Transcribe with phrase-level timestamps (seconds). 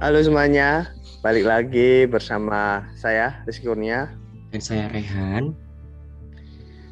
[0.00, 4.08] Halo semuanya, balik lagi bersama saya Rizky Kurnia
[4.48, 5.52] dan saya Rehan.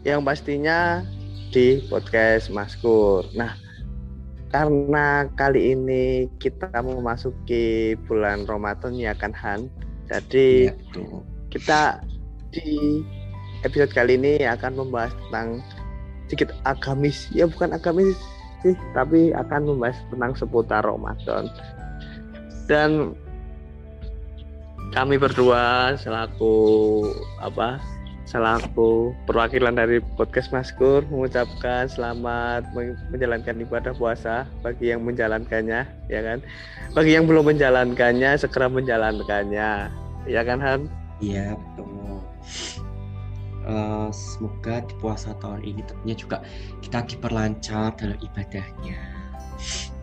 [0.05, 1.01] Yang pastinya
[1.49, 3.25] di podcast Maskur.
[3.33, 3.57] Nah,
[4.53, 9.73] karena kali ini kita memasuki bulan Ramadan ya kan Han.
[10.13, 11.25] Jadi betul.
[11.49, 12.05] kita
[12.53, 13.01] di
[13.65, 15.65] episode kali ini akan membahas tentang
[16.29, 17.33] sedikit agamis.
[17.33, 18.17] Ya bukan agamis
[18.63, 21.51] sih, tapi akan membahas tentang seputar Ramadan.
[22.69, 23.17] Dan
[24.93, 26.55] kami berdua selaku
[27.41, 27.81] apa?
[28.29, 36.21] Selaku perwakilan dari podcast Maskur mengucapkan selamat men- menjalankan ibadah puasa bagi yang menjalankannya, ya
[36.21, 36.45] kan?
[36.93, 39.89] Bagi yang belum menjalankannya segera menjalankannya,
[40.29, 40.81] ya kan Han?
[41.25, 42.21] Iya, betul.
[43.69, 46.37] Eh, semoga di puasa tahun ini tentunya juga
[46.81, 48.97] kita diperlancar dalam ibadahnya.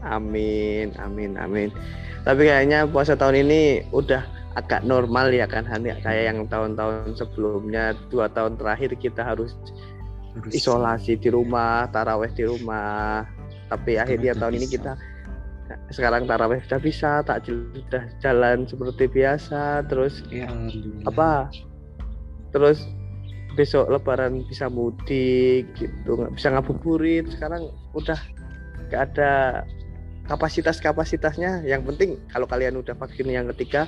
[0.06, 1.74] Amin, amin, amin.
[2.22, 4.22] Tapi kayaknya puasa tahun ini udah
[4.54, 5.82] agak normal ya kan Han?
[5.82, 9.58] Ya, kayak yang tahun-tahun sebelumnya dua tahun terakhir kita harus
[10.38, 13.26] Harus isolasi di rumah, taraweh di rumah.
[13.72, 14.76] Tapi akhirnya tahun ini bisa.
[14.78, 14.94] kita
[15.90, 20.46] sekarang taraweh sudah bisa, takjil sudah jalan seperti biasa, terus Ya,
[21.10, 21.50] apa?
[22.54, 22.86] Terus
[23.56, 27.26] besok lebaran bisa mudik gitu, nggak bisa ngabuburit.
[27.32, 28.20] Sekarang udah
[28.92, 29.64] nggak ada
[30.28, 31.64] kapasitas-kapasitasnya.
[31.64, 33.88] Yang penting kalau kalian udah vaksin yang ketiga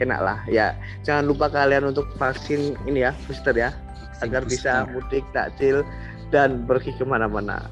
[0.00, 0.72] enak lah ya
[1.04, 3.72] jangan lupa kalian untuk vaksin ini ya booster ya
[4.16, 4.92] Vaksin agar bisa booster.
[4.92, 5.76] mudik takjil
[6.32, 7.68] dan pergi ke mana-mana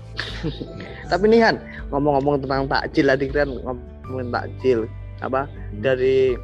[1.10, 1.56] tapi nih Han
[1.92, 4.78] ngomong-ngomong tentang takjil tadi kan ngomongin takjil
[5.20, 5.80] apa Hmm.
[5.80, 6.36] dari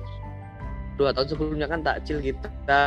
[0.96, 2.82] dua tahun sebelumnya kan takjil kita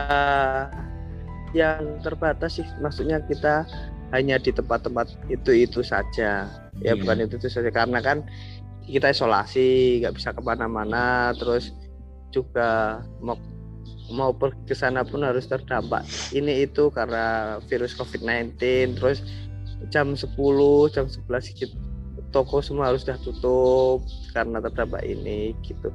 [1.53, 2.67] yang terbatas sih.
[2.81, 3.65] Maksudnya kita
[4.13, 6.49] hanya di tempat-tempat itu itu saja.
[6.81, 6.99] Ya Iya.
[6.99, 7.69] bukan itu itu saja.
[7.69, 8.25] Karena kan
[8.83, 11.31] kita isolasi nggak bisa ke mana-mana.
[11.37, 11.73] Terus
[12.33, 13.37] juga mau
[14.11, 16.03] mau pergi ke sana pun harus terdampak
[16.35, 18.59] ini itu karena virus COVID-19
[18.99, 19.23] terus
[19.87, 20.35] jam 10
[20.91, 21.77] jam 11 gitu
[22.33, 24.01] toko semua harus sudah tutup
[24.33, 25.93] karena terdampak ini gitu.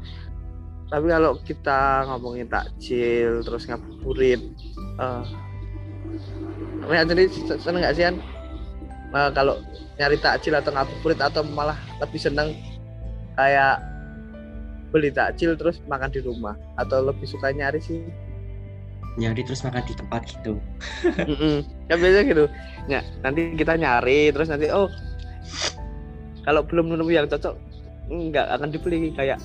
[0.89, 4.41] Tapi kalau kita ngomongin takjil terus ngabuburit
[5.03, 5.23] eh
[6.89, 8.17] Rehan sendiri se- seneng nggak sih Han?
[9.09, 9.61] Eh, kalau
[9.99, 12.55] nyari takjil atau ngabuburit atau malah lebih seneng
[13.35, 13.83] kayak
[14.95, 18.05] beli takjil terus makan di rumah atau lebih suka nyari sih
[19.19, 20.63] nyari terus makan di tempat gitu.
[21.29, 21.67] Mm-mm.
[21.91, 22.45] kan biasanya gitu
[22.87, 24.87] ya nanti kita nyari terus nanti oh
[26.47, 27.59] kalau belum nemu yang cocok
[28.09, 29.37] nggak akan dibeli kayak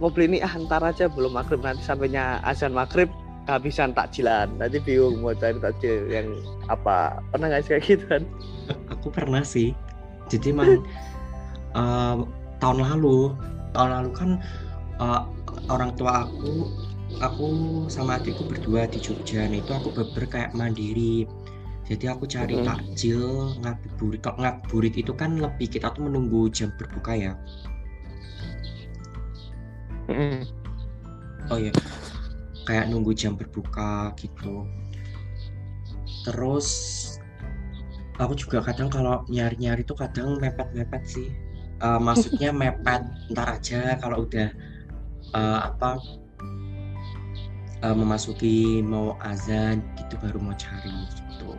[0.00, 3.12] mau beli ini ah ntar aja belum maghrib nanti sampainya azan maghrib
[3.50, 6.30] kehabisan takjilan nanti bingung mau cari takjil yang
[6.70, 8.22] apa pernah nggak sih kayak gitu kan
[8.94, 9.74] Aku pernah sih.
[10.30, 10.86] Jadi emang
[11.80, 12.16] eh,
[12.62, 13.34] tahun lalu,
[13.74, 14.30] tahun lalu kan
[15.02, 15.22] eh,
[15.66, 16.70] orang tua aku,
[17.18, 17.46] aku
[17.90, 19.50] sama adikku berdua di Jogja.
[19.50, 21.26] Nah itu aku beber kayak mandiri.
[21.90, 22.62] Jadi aku cari Mm.
[22.62, 24.22] takjil, ngabuburit.
[24.22, 27.34] Kalau ngabuburit itu kan lebih kita tuh menunggu jam berbuka ya.
[30.08, 30.46] Mm-mm.
[31.50, 31.74] Oh iya,
[32.68, 34.66] kayak nunggu jam berbuka gitu.
[36.26, 36.68] Terus
[38.20, 41.28] aku juga kadang kalau nyari-nyari tuh kadang mepet-mepet sih.
[41.80, 44.48] Eh, maksudnya mepet ntar aja kalau udah
[45.32, 45.96] eh, apa
[47.80, 51.56] eh, memasuki mau azan gitu baru mau cari gitu.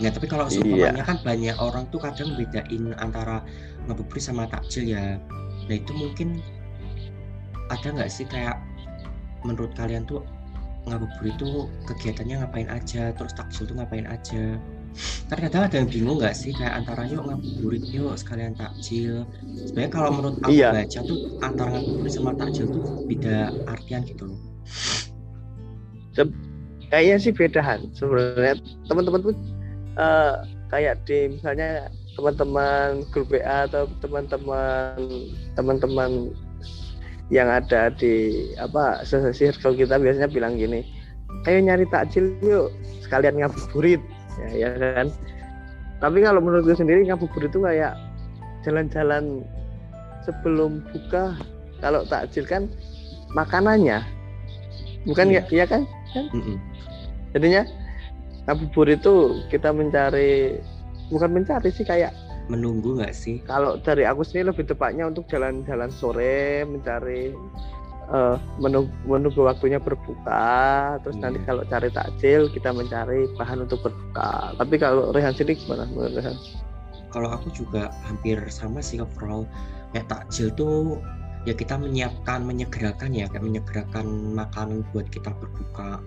[0.00, 0.62] Nah tapi kalau Iya.
[0.62, 3.44] seumpamanya kan banyak orang tuh kadang bedain antara
[3.84, 5.18] ngabuburit sama takjil ya.
[5.68, 6.40] Nah itu mungkin
[7.68, 8.56] ada nggak sih kayak
[9.46, 10.24] menurut kalian tuh
[10.88, 14.56] ngabuburit tuh kegiatannya ngapain aja, terus takjil tuh ngapain aja?
[15.30, 19.22] Kadang ada yang bingung nggak sih kayak antara yuk ngabuburit yuk sekalian takjil.
[19.54, 20.70] Sebenarnya kalau menurut aku Iya.
[20.74, 23.36] baca tuh antara ngabuburit sama takjil tuh beda
[23.70, 24.40] artian gitu loh.
[26.90, 28.58] kayaknya sih bedahan sebenarnya
[28.90, 29.34] teman-teman pun
[29.94, 30.34] eh,
[30.74, 31.86] kayak di misalnya
[32.18, 34.98] teman-teman grup WA atau teman-teman
[35.54, 36.34] teman-teman
[37.30, 40.82] yang ada di apa circle kita biasanya bilang gini
[41.46, 42.74] ayo nyari takjil yuk
[43.04, 44.02] sekalian ngabuburit.
[44.38, 45.08] Ya, ya kan?
[46.00, 47.94] Tapi kalau menurut gue sendiri ngabuburit itu kayak
[48.62, 49.44] jalan-jalan
[50.24, 51.34] sebelum buka.
[51.80, 52.68] Kalau takjil kan
[53.32, 54.04] makanannya
[55.08, 55.42] bukan Iya.
[55.48, 55.82] ya, iya kan?
[56.12, 56.58] Mm-mm.
[57.30, 57.62] jadinya
[58.50, 60.58] ngabuburit itu kita mencari
[61.08, 62.10] bukan mencari sih kayak
[62.50, 63.38] Menunggu nggak sih?
[63.46, 67.30] kalau dari aku sendiri lebih tepatnya untuk jalan-jalan sore mencari
[68.10, 71.22] eh, menunggu, menunggu waktunya berbuka terus Iya.
[71.30, 76.18] nanti kalau cari takjil kita mencari bahan untuk berbuka tapi kalau Rehan sendiri gimana menurut
[76.18, 76.36] Rehan?
[77.10, 79.46] kalau aku juga hampir sama sih overall
[79.94, 80.98] kayak takjil tuh
[81.46, 84.06] ya kita menyiapkan menyegerakan ya kayak menyegerakan
[84.36, 85.98] makanan buat kita berbuka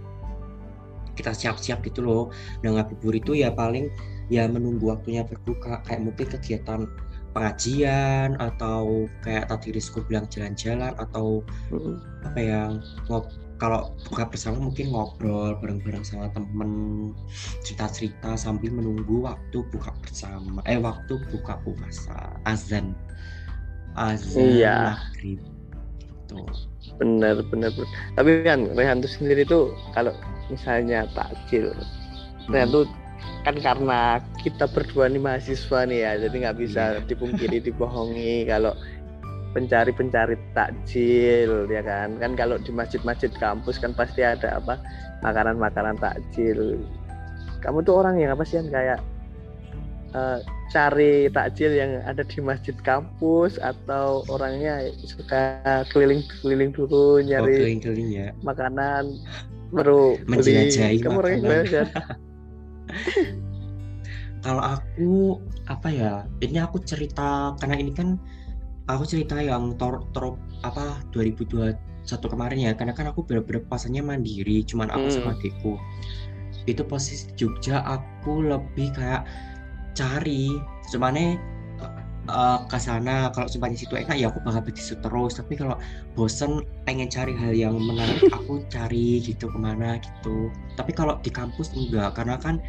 [1.13, 2.23] kita siap-siap gitu loh
[2.65, 3.89] nah ngabubur itu ya paling
[4.31, 6.87] ya menunggu waktunya berbuka kayak mungkin kegiatan
[7.33, 11.41] pengajian atau kayak tadi Rizko bilang jalan-jalan atau
[11.73, 11.97] Mm-mm.
[12.29, 12.61] apa ya
[13.09, 13.25] ngob
[13.57, 16.71] kalau buka bersama mungkin ngobrol bareng-bareng sama temen
[17.63, 22.91] cerita-cerita sambil menunggu waktu buka bersama eh waktu buka puasa azan
[23.97, 24.77] azan Iya.
[24.99, 25.41] maghrib
[26.27, 26.45] tuh
[27.01, 27.71] bener bener.
[28.13, 30.13] tapi kan Rehan tuh sendiri tuh kalau
[30.47, 31.73] misalnya takjil
[32.49, 32.85] Rehan tuh
[33.43, 37.03] kan karena kita berdua nih mahasiswa nih ya jadi nggak bisa Iya.
[37.07, 38.71] dipungkiri dibohongi kalau
[39.53, 44.79] pencari-pencari takjil ya kan kan kalau di masjid-masjid kampus kan pasti ada apa
[45.21, 46.79] makanan-makanan takjil
[47.61, 48.99] kamu tuh orang yang apa sih yang kayak
[50.17, 50.39] eh,
[50.73, 55.61] cari takjil yang ada di masjid kampus atau orangnya suka
[55.93, 58.27] keliling-keliling oh, dulu nyari keliling-keliling ya.
[58.41, 59.21] makanan
[59.69, 61.85] baru Menjelajahi kamu orangnya
[64.43, 65.39] kalau aku
[65.69, 68.17] apa ya ini aku cerita karena ini kan
[68.91, 70.35] aku cerita yang tor, tor
[70.67, 75.15] apa 2021 kemarin ya karena kan aku bener-bener pasannya mandiri cuman aku Hmm.
[75.15, 75.79] sama adikku.
[76.63, 79.23] Itu posisi Jogja aku lebih kayak
[79.93, 80.53] cari.
[80.91, 81.37] Cuman
[82.71, 85.35] ke sana kalau sumpahnya situ enak ya aku bakal beli situ terus.
[85.35, 85.75] Tapi kalau
[86.15, 90.47] bosen pengen cari hal yang menarik aku cari gitu ke mana gitu.
[90.79, 92.63] Tapi kalau di kampus enggak karena kan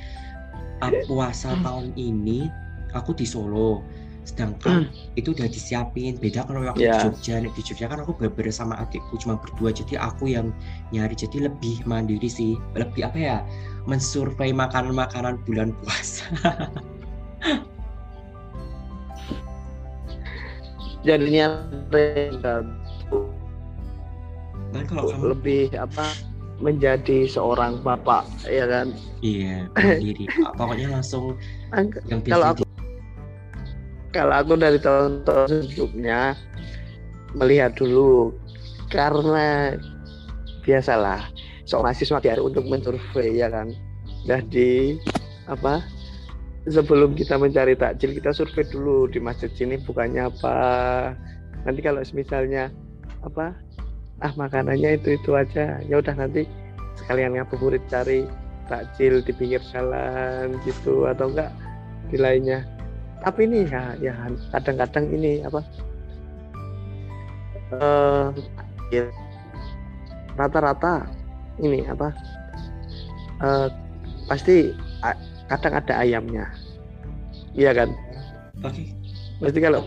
[0.82, 2.50] uh, puasa tahun ini
[2.94, 3.82] aku di Solo.
[4.24, 4.88] Sedangkan
[5.20, 6.16] itu udah disiapin.
[6.16, 6.96] Beda kalau waktu Ya.
[6.96, 7.44] di Jogja.
[7.44, 9.68] Nih di Jogja kan aku bener sama adikku cuma berdua.
[9.70, 10.48] Jadi aku yang
[10.96, 11.12] nyari.
[11.12, 12.56] Jadi lebih mandiri sih.
[12.72, 13.38] Lebih apa ya?
[13.84, 16.24] Mensurvei makanan-makanan bulan puasa
[21.04, 21.60] jadinya
[21.92, 22.64] Rehan kan
[24.90, 26.06] kalau kamu lebih apa?
[26.58, 28.94] Menjadi seorang bapak ya kan?
[29.22, 30.26] Iya mandiri
[30.58, 31.34] pokoknya langsung
[31.74, 32.66] Ang- yang Kalau aku-
[34.14, 36.38] kalau aku dari tahun-tahun sebelumnya
[37.34, 38.30] melihat dulu
[38.86, 39.74] karena
[40.62, 41.26] biasalah
[41.66, 43.74] seorang mahasiswa diare untuk mensurvei ya kan?
[44.24, 44.94] Jadi
[45.50, 45.82] apa
[46.64, 50.56] sebelum kita mencari takjil kita survei dulu di masjid sini bukannya apa.
[51.64, 52.72] Nanti kalau misalnya
[53.24, 53.56] apa
[54.20, 55.80] ah makanannya itu itu aja.
[55.84, 56.48] Ya udah nanti
[57.04, 58.24] sekalian ngabuburit cari
[58.68, 61.52] takjil di pinggir jalan gitu atau enggak
[62.08, 62.64] di lainnya.
[63.20, 64.14] Tapi ini ya ya
[64.52, 65.60] kadang-kadang ini apa
[68.92, 69.04] ya,
[70.36, 71.08] rata-rata
[71.60, 72.08] ini apa
[73.42, 73.68] eh,
[74.28, 74.72] pasti
[75.50, 76.46] kadang ada ayamnya.
[77.54, 77.90] Iya kan?
[78.64, 78.94] Oke
[79.42, 79.80] pasti kalau.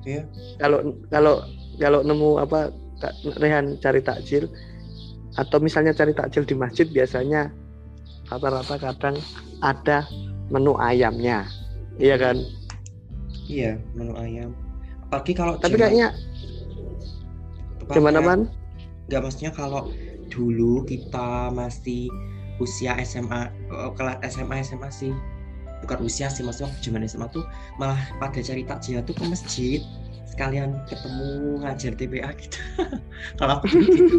[0.00, 0.24] Iya.
[0.56, 1.34] kalau kalau
[1.76, 2.72] kalau nemu apa
[3.36, 4.48] Rehan cari takjil
[5.36, 7.52] atau misalnya cari takjil di masjid biasanya
[8.28, 9.16] rata-rata kadang
[9.60, 10.04] ada
[10.48, 11.44] menu ayamnya.
[12.00, 12.36] Iya kan?
[13.48, 14.56] Iya menu ayam.
[15.08, 16.08] Apalagi kalau tapi zaman- kayaknya
[17.90, 18.40] gimana man
[19.10, 19.90] nggak maksudnya kalau
[20.30, 22.06] dulu kita masih
[22.60, 25.12] usia SMA eh, kelas SMA SMA sih.
[25.80, 27.44] Bukan usia sih maksudnya waktu zaman SMA tuh
[27.80, 29.80] malah pada cari takjil tuh ke masjid.
[30.28, 32.60] Sekalian ketemu ngajar TPA gitu.
[33.40, 34.18] Kalau aku dulu gitu.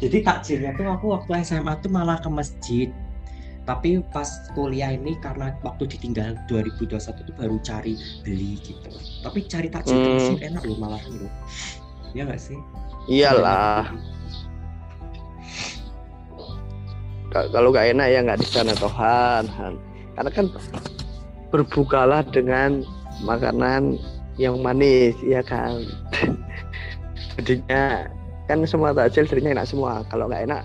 [0.00, 2.88] Jadi takjilnya tuh aku waktu SMA tuh malah ke masjid.
[3.68, 4.26] Tapi pas
[4.56, 6.96] kuliah ini karena waktu ditinggal 2021
[7.28, 8.90] tuh baru cari beli gitu.
[9.20, 10.16] Tapi cari takjil ke Hmm.
[10.16, 11.28] masjid enak loh malah gitu.
[12.16, 12.56] Ya nggak sih?
[13.08, 13.88] Iyalah.
[13.88, 14.19] Ka-
[17.30, 19.74] kalau nggak enak ya nggak di sana Tuhan Han.
[20.18, 20.46] karena kan
[21.50, 22.82] berbukalah dengan
[23.22, 23.98] makanan
[24.38, 25.82] yang manis ya kan
[27.38, 28.06] jadinya
[28.50, 30.62] kan semua takjil jadinya enak semua kalau nggak enak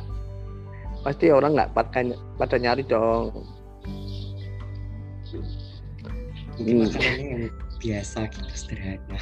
[1.06, 2.02] pasti orang nggak pada,
[2.42, 3.30] pada nyari dong
[6.56, 6.88] mungkin Hmm.
[7.20, 7.52] yang
[7.84, 9.20] biasa gitu sederhana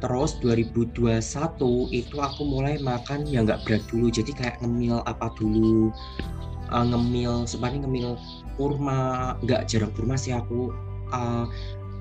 [0.01, 4.09] terus 2021 itu aku mulai makan yang nggak berat dulu.
[4.09, 5.93] Jadi kayak ngemil apa dulu.
[6.71, 8.11] Eh, ngemil sebenarnya ngemil
[8.57, 9.37] kurma.
[9.45, 10.71] Nggak jarang kurma sih aku.
[11.11, 11.47] Eh,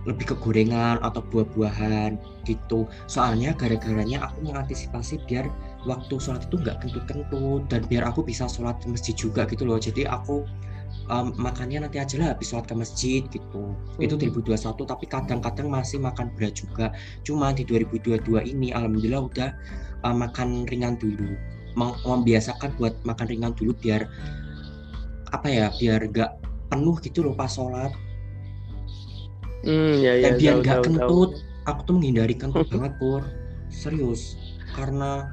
[0.08, 2.16] lebih ke gorengan atau buah-buahan
[2.48, 2.88] gitu.
[3.06, 5.52] Soalnya gara-garanya aku mengantisipasi biar
[5.84, 9.76] waktu sholat itu nggak kentut-kentut dan biar aku bisa sholat ke masjid juga gitu loh.
[9.76, 10.48] Jadi aku
[11.10, 14.22] em, makannya nanti aja lah habis sholat ke masjid gitu itu Hmm.
[14.30, 16.94] 2021 tapi kadang-kadang masih makan berat juga
[17.26, 19.50] cuma di 2022 ini alhamdulillah udah
[20.06, 21.34] eh, makan ringan dulu
[21.78, 24.06] Mem- membiasakan buat makan ringan dulu biar
[25.30, 26.32] apa ya biar gak
[26.70, 27.94] penuh gitu loh pas sholat
[29.60, 30.24] Hmm, ya ya.
[30.24, 30.86] dan biar tahu, gak tahu, tahu.
[30.88, 31.32] kentut
[31.68, 33.22] aku tuh menghindari kentut banget pur
[33.70, 34.40] serius
[34.74, 35.28] karena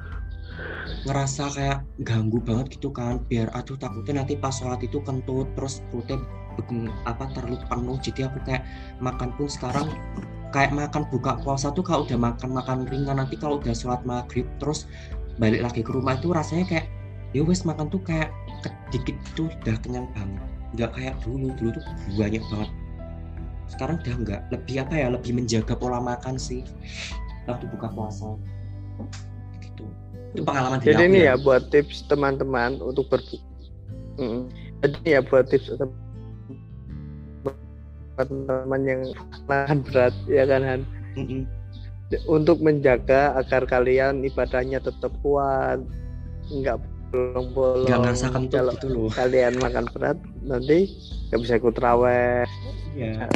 [1.07, 5.79] ngerasa kayak ganggu banget gitu kan biar aduh takutnya nanti pas sholat itu kentut terus
[5.87, 6.19] perutnya
[7.05, 7.97] apa terlalu penuh.
[8.01, 8.65] Jadi aku kayak
[8.97, 9.87] makan pun sekarang
[10.49, 14.47] kayak makan buka puasa tuh kalau udah makan makan ringan nanti kalau udah sholat maghrib
[14.57, 14.89] terus
[15.37, 16.85] balik lagi ke rumah itu rasanya kayak
[17.35, 18.33] ya wes makan tuh kayak
[18.89, 20.43] sedikit tuh udah kenyang banget.
[20.73, 21.83] Nggak kayak dulu dulu tuh
[22.17, 22.71] banyak banget.
[23.69, 26.65] Sekarang udah nggak lebih apa ya lebih menjaga pola makan sih
[27.47, 28.35] waktu buka puasa
[30.35, 33.39] itu pengalaman Jadi ini ya buat tips teman-teman untuk berbuka.
[34.83, 36.05] Jadi ya buat tips tem-
[38.17, 39.01] teman-teman yang
[39.45, 40.81] makan berat ya kan Han?
[41.17, 41.43] Mm-mm.
[42.31, 45.83] untuk menjaga agar kalian ibadahnya tetap kuat
[46.47, 46.79] nggak
[47.11, 47.83] bolong-bolong.
[47.83, 49.11] Nggak ngerasa kentut kalau gitu loh.
[49.11, 50.17] kalian makan berat
[50.47, 50.87] nanti
[51.29, 52.47] nggak bisa ikut raweh.
[52.95, 53.27] Iya.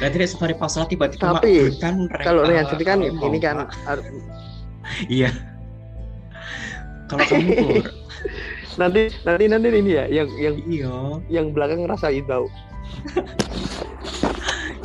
[0.00, 1.78] Berarti safari pas tiba-tiba Tapi,
[2.24, 3.68] kalau eh, jadi kan ini kan
[5.06, 5.51] iya
[7.12, 7.84] kalau kamu pur
[8.80, 10.94] nanti nanti nanti ini ya yang yang iya
[11.28, 12.48] yang belakang ngerasain bau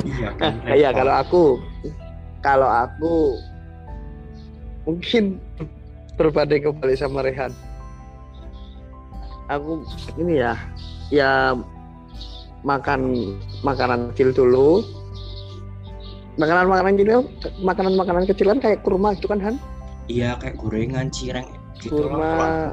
[0.04, 0.98] iya Nah, kan iya repot.
[1.00, 1.42] kalau aku
[2.44, 3.14] kalau aku
[4.86, 5.40] mungkin
[6.16, 7.52] berbanding kembali sama Rehan.
[9.48, 9.84] Aku
[10.20, 10.54] ini ya
[11.12, 11.56] ya
[12.62, 14.84] makan makanan kecil dulu.
[16.38, 17.20] Makanan-makanan kecil,
[17.66, 19.56] makanan-makanan kecil kan kayak kurma gitu kan Han?
[20.08, 21.46] iya kayak gorengan cireng
[21.86, 22.18] Kurma.
[22.18, 22.70] lah.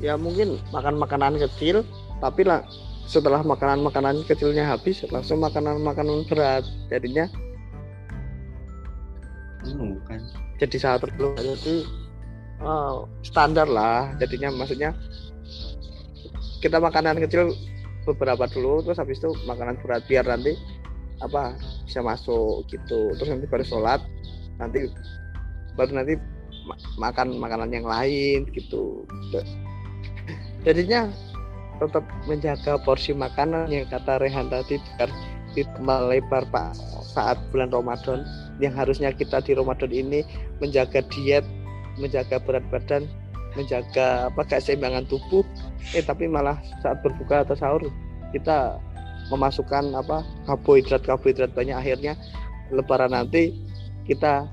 [0.00, 1.84] Ya mungkin makan makanan kecil,
[2.24, 2.64] tapi lah
[3.04, 6.64] setelah makanan-makanan kecilnya habis langsung makanan-makanan berat.
[6.88, 7.28] Jadinya
[9.60, 10.24] Anu kan?
[10.56, 11.84] jadi saat dulu jadi
[12.64, 14.16] oh, standar lah.
[14.16, 14.96] Jadinya maksudnya
[16.64, 17.52] kita makanan kecil
[18.08, 20.56] beberapa dulu terus habis itu makanan berat biar nanti
[21.20, 21.52] apa
[21.84, 23.12] bisa masuk gitu.
[23.20, 24.00] Terus nanti baru sholat
[24.56, 24.88] nanti
[25.74, 26.14] baru nanti
[26.66, 29.04] ma- makan makanan yang lain gitu.
[30.66, 31.08] Jadinya
[31.80, 35.08] tetap menjaga porsi makanan yang kata Rehan tadi biar
[35.56, 36.76] tidak melebar pak
[37.16, 38.22] saat bulan Ramadan.
[38.60, 40.20] Yang harusnya kita di Ramadan ini
[40.60, 41.42] menjaga diet,
[41.96, 43.08] menjaga berat badan,
[43.56, 45.40] menjaga apa keseimbangan tubuh,
[45.96, 47.82] eh tapi malah saat berbuka atau sahur
[48.36, 48.76] kita
[49.32, 51.74] memasukkan apa karbohidrat karbohidrat banyak.
[51.74, 52.14] Akhirnya
[52.70, 53.50] Lebaran nanti
[54.06, 54.46] kita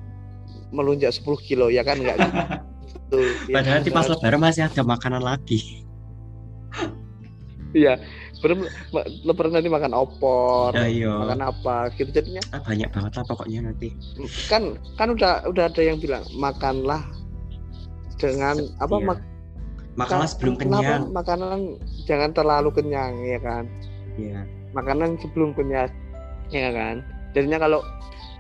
[0.70, 3.20] melunjak 10 kilo ya kan enggak gitu.
[3.48, 4.12] Ya, padahal nanti pas kan?
[4.14, 5.84] lebaran masih ada makanan lagi
[7.76, 8.00] Iya,
[8.40, 8.64] belum
[9.22, 13.60] Lebaran nanti makan opor, ya iya makan apa gitu jadinya Ah, banyak banget lah pokoknya
[13.70, 13.92] nanti
[14.48, 14.64] kan
[14.96, 17.04] kan udah udah ada yang bilang makanlah
[18.16, 19.06] dengan apa Iya.
[19.06, 19.28] mak-
[19.94, 21.60] makanlah sebelum kenapa kenyang makanan
[22.06, 23.64] jangan terlalu kenyang ya kan
[24.16, 24.42] Iya.
[24.72, 25.92] makanan sebelum kenyang
[26.50, 27.80] ya kan jadinya kalau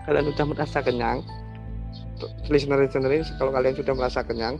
[0.07, 1.19] kalian sudah merasa kenyang
[2.49, 4.57] listener listener kalau kalian sudah merasa kenyang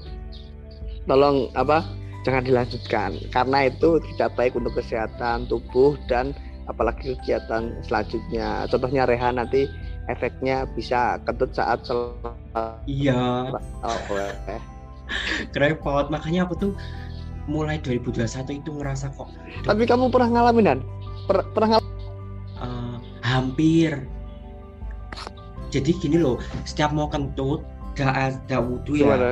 [1.08, 1.88] tolong apa
[2.28, 3.16] jangan dilanjutkan.
[3.32, 6.36] Karena itu tidak baik untuk kesehatan tubuh dan
[6.68, 8.68] apalagi kegiatan selanjutnya.
[8.68, 9.72] Contohnya Rehan nanti
[10.12, 11.80] efeknya bisa kentut saat
[12.84, 13.48] iya.
[14.52, 14.62] Eh.
[15.56, 16.12] repot.
[16.12, 16.72] Makanya aku tuh
[17.48, 19.32] mulai 2021 itu ngerasa kok
[19.64, 20.80] tapi kamu pernah ngalamin kan
[21.26, 21.96] per, pernah ngal-
[22.60, 24.04] eh, hampir
[25.74, 27.64] jadi gini loh setiap mau kentut
[27.98, 29.10] udah ada wudhu ya.
[29.10, 29.32] Gimana?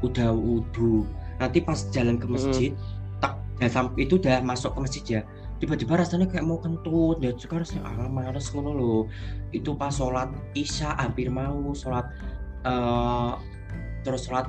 [0.00, 1.04] udah wudhu
[1.40, 2.72] nanti pas jalan ke masjid
[3.20, 5.22] tak udah sampai itu udah masuk ke masjid ya.
[5.60, 7.20] Tiba-tiba rasanya kayak mau kentut.
[7.20, 9.02] Ya juga rasanya ah males ngono loh.
[9.52, 12.08] Itu pas sholat isya hampir mau sholat
[12.64, 13.32] eh
[14.00, 14.48] terus sholat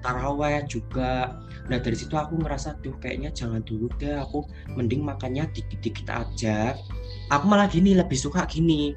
[0.00, 1.36] taraweh juga.
[1.68, 6.72] Nah dari situ aku ngerasa tuh kayaknya jangan dulu deh aku mending makannya dikit-dikit aja.
[7.28, 8.96] Aku malah gini lebih suka gini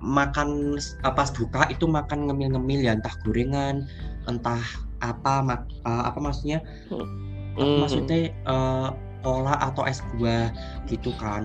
[0.00, 3.84] makan eh, pas buka itu makan ngemil-ngemil ya entah gorengan
[4.26, 4.60] entah
[5.00, 6.58] apa mak- eh, apa maksudnya?
[7.56, 7.80] Apa Mhm.
[7.80, 8.88] maksudnya eh,
[9.20, 10.48] cola atau es buah
[10.88, 11.44] gitu kan.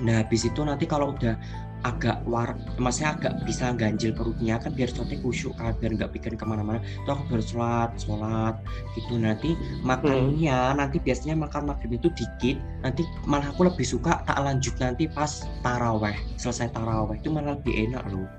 [0.00, 1.34] Nah habis itu nanti kalau udah
[1.82, 6.38] agak war maksudnya agak bisa ganjil perutnya kan biar sholatnya khusyuk kan biar nggak pikir
[6.38, 8.54] ke mana-mana itu aku baru sholat sholat
[8.94, 14.38] gitu nanti makannya nanti biasanya makan maghrib itu dikit nanti malah aku lebih suka tak
[14.38, 18.30] lanjut nanti pas taraweh selesai taraweh itu malah lebih enak loh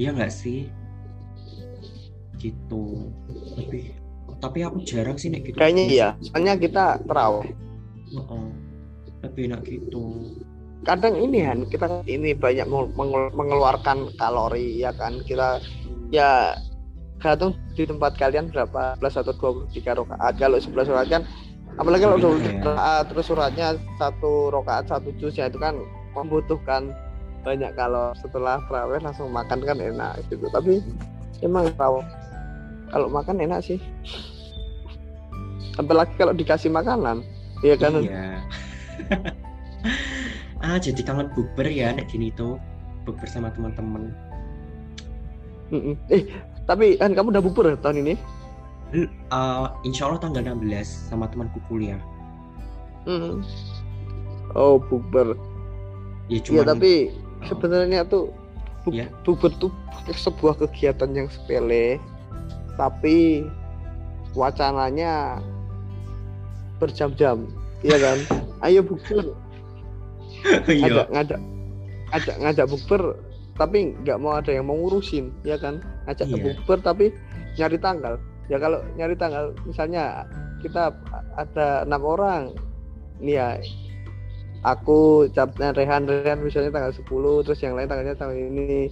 [0.00, 0.72] iya nggak sih
[2.40, 3.12] gitu
[3.60, 3.94] lebih
[4.42, 6.08] tapi aku jarang sih nek gitu Kayaknya iya.
[6.18, 7.54] Soalnya kita terawih.
[8.10, 8.46] Heeh.
[9.22, 10.34] lebih enak gitu
[10.82, 15.22] Kadang ini kan kita ini banyak meng- meng- mengeluarkan kalori ya kan.
[15.22, 15.62] Kita
[16.10, 16.58] ya
[17.22, 19.34] tergantung di tempat kalian berapa 11 atau
[19.70, 20.32] 23 rakaat.
[20.42, 21.22] Kalau 11 rakaat kan
[21.78, 22.62] apalagi kalau Lebih 23 ya.
[22.66, 25.78] rakaat terus suratnya satu rakaat satu juz ya itu kan
[26.18, 26.90] membutuhkan
[27.46, 30.50] banyak kalau setelah terawih langsung makan kan enak gitu.
[30.50, 30.82] Tapi
[31.46, 32.04] emang terawih
[32.90, 33.78] kalau makan enak sih.
[35.80, 37.24] Apalagi kalau dikasih makanan,
[37.64, 37.96] ya kan?
[38.04, 38.44] iya
[40.62, 42.56] ah jadi kangen bukber ya nek gini tuh
[43.02, 44.14] bukber sama teman-teman.
[46.08, 46.28] Eh,
[46.68, 48.14] tapi kan kamu udah ya tahun ini?
[48.92, 49.08] Eh,
[49.82, 51.98] insya Allah tanggal 16 sama temanku kuliah
[53.02, 53.42] Mm.
[54.54, 55.34] Oh, bubur.
[56.30, 57.10] ya cuma tapi
[57.42, 58.30] sebenarnya tuh
[58.86, 59.10] bu- Iya.
[59.26, 59.74] bubur tuh
[60.06, 61.98] sebuah kegiatan yang sepele,
[62.78, 63.42] tapi
[64.38, 65.42] wacananya
[66.78, 67.50] berjam-jam,
[67.82, 68.18] iya kan?
[68.64, 69.34] Ayo iya
[70.80, 71.40] ngajak ngajak
[72.12, 73.02] ngajak ngajak bukber
[73.56, 75.80] tapi nggak mau ada yang mau ngurusin ya kan?
[76.08, 76.36] Ngajak Iya.
[76.56, 77.04] bukber tapi
[77.60, 78.16] nyari tanggal.
[78.48, 80.24] Ya kalau nyari tanggal misalnya
[80.64, 80.92] kita
[81.36, 82.42] ada enam orang
[83.22, 83.48] nih ya
[84.64, 88.88] aku capnya Rehan Rehan misalnya tanggal 10 terus yang lain tanggalnya tanggal ini.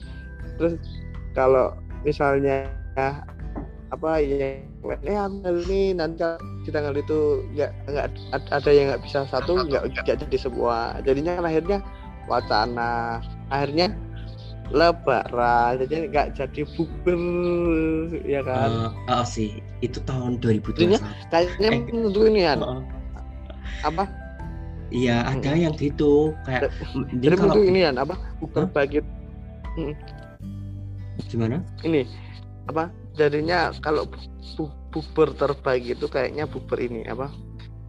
[0.60, 0.76] Terus
[1.32, 1.72] kalau
[2.04, 2.68] misalnya
[3.90, 4.60] apa ya
[5.02, 6.22] eh aku ini nanti
[6.70, 11.02] di tanggal itu nggak nggak ad- ada yang nggak bisa satu nggak nggak jadi semua.
[11.02, 11.78] Jadinya kan akhirnya
[12.30, 13.18] wacana
[13.50, 13.90] akhirnya
[14.70, 17.18] lebaran jadi nggak jadi bubur
[18.22, 18.70] ya kan?
[18.70, 21.00] Eh, oh sih itu tahun 2021 Jadinya
[21.34, 22.78] kayaknya eh, untuk ini Heeh.
[23.82, 24.04] apa?
[24.90, 26.70] Iya ada yang gitu kayak
[27.18, 28.14] jadi kalau ini kan apa?
[28.38, 28.70] Bubur Hah?
[28.70, 29.02] bagi
[31.26, 31.66] gimana?
[31.82, 32.06] Ini
[32.70, 32.94] apa?
[33.18, 37.30] Jadinya kalau bu- bubur terbaik itu kayaknya bubur ini apa?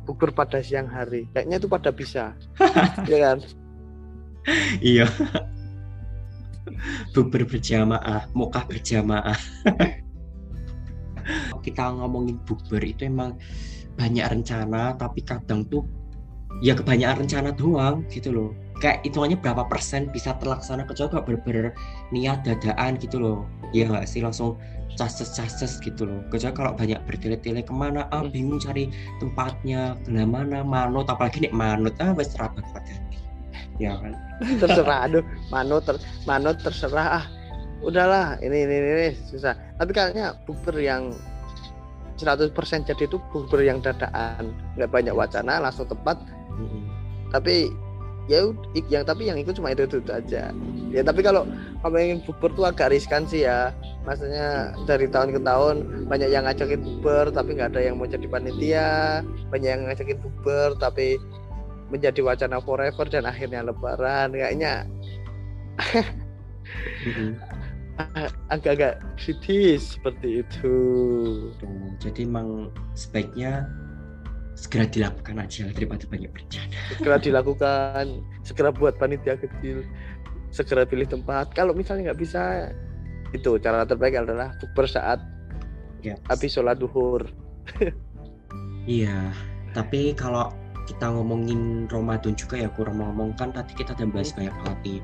[0.06, 1.30] Bubur pada siang hari.
[1.34, 2.34] Kayaknya itu pada bisa.
[3.12, 3.38] Ya kan?
[4.82, 5.06] Iya.
[7.14, 9.38] Bukber berjamaah mukah berjamaah.
[11.66, 13.38] Kita ngomongin bukber itu emang
[13.94, 15.86] banyak rencana tapi kadang tuh
[16.66, 18.50] ya kebanyakan rencana doang gitu loh
[18.82, 21.72] kayak hitungannya berapa persen bisa terlaksana kecuali kalau bener-bener
[22.10, 23.39] niat dadaan gitu loh.
[23.72, 24.26] Ya nggak sih?
[24.26, 24.58] Langsung
[24.98, 26.20] cases-cases gitu loh.
[26.34, 28.10] Kecuali kalau banyak bertele-tele ke mana?
[28.10, 28.34] Ah Hmm.
[28.34, 28.89] bingung cari
[29.22, 32.34] tempatnya ke mana mana manut apalagi nih manut ah wes
[33.80, 34.13] ya kan?
[34.62, 37.26] Terserah aduh manut ter, manut terserah ah.
[37.82, 39.58] Udahlah ini ini ini susah.
[39.78, 41.17] Tapi kayaknya bubur yang
[42.22, 42.54] 100%
[42.86, 44.54] jadi itu bubur yang dadaan.
[44.78, 46.17] Nggak banyak wacana langsung tepat
[46.52, 46.84] Mm-mm.
[47.34, 47.72] tapi
[48.30, 48.54] ya
[48.90, 50.54] yang tapi yang ikut cuma itu, itu aja.
[50.94, 51.48] Ya tapi kalau
[51.82, 53.74] kamu ingin bubur tuh agak riskan sih ya.
[54.06, 58.28] Maksudnya dari tahun ke tahun banyak yang ngajakin bubur tapi nggak ada yang mau jadi
[58.30, 59.22] panitia.
[59.50, 61.18] Banyak yang ngajakin bubur tapi
[61.92, 64.32] menjadi wacana forever dan akhirnya lebaran.
[64.32, 64.86] Kayaknya
[67.06, 67.32] Mm-mm.
[68.54, 70.76] agak-agak kritis seperti itu.
[71.58, 73.68] Tuh, jadi emang sebaiknya
[74.56, 76.78] segera dilakukan aja daripada banyak berencana.
[76.96, 78.06] Segera dilakukan.
[78.44, 79.84] Segera buat panitia kecil.
[80.52, 81.56] Segera pilih tempat.
[81.56, 82.72] Kalau misalnya nggak bisa
[83.32, 85.24] itu cara terbaik adalah bukber saat
[86.04, 86.20] ya.
[86.28, 87.26] habis sholat duhur.
[88.90, 89.30] Iya,
[89.78, 90.50] tapi kalau
[90.90, 95.02] kita ngomongin Ramadan juga ya, kurang ngomong kan tadi kita udah bahas banyak banget nih.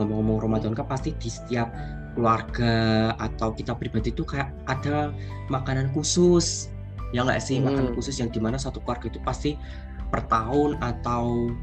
[0.00, 1.68] Ngomong-ngomong Ramadan kan pasti di setiap
[2.16, 5.12] keluarga atau kita pribadi itu kayak ada
[5.52, 6.73] makanan khusus.
[7.14, 7.96] Ya nggak sih, makanan Hmm.
[7.96, 9.54] khusus yang di mana satu keluarga itu pasti
[10.10, 11.54] per tahun atau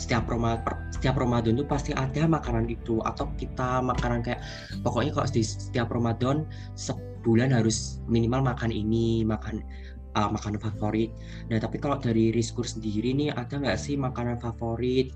[0.00, 0.56] setiap Roma
[0.96, 4.40] setiap Ramadan tuh pasti ada makanan itu atau kita makanan kayak
[4.80, 9.60] pokoknya kalau di setiap Ramadan sebulan harus minimal makan ini makan
[10.16, 11.12] uh, makanan favorit.
[11.52, 15.12] Nah tapi kalau dari Rizkur sendiri nih ada nggak sih makanan favorit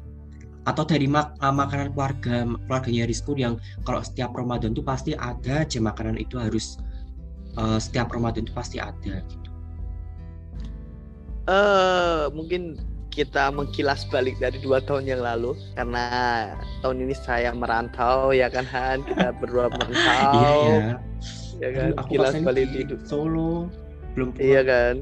[0.68, 3.56] atau dari mak uh, makanan keluarga keluarganya Rizkur yang
[3.88, 6.76] kalau setiap Ramadan tuh pasti ada aja makanan itu harus
[7.56, 9.43] uh, setiap Ramadan itu pasti ada gitu.
[11.44, 12.80] Eh uh, mungkin
[13.14, 16.50] kita mengkilas balik dari dua tahun yang lalu karena
[16.82, 19.06] tahun ini saya merantau ya kan Han?
[19.06, 20.34] Kita berdua merantau.
[20.42, 20.88] Iya ya
[21.62, 23.70] ya kan aku kilas balik di Solo
[24.18, 24.46] belum pulang.
[24.46, 24.94] iya kan?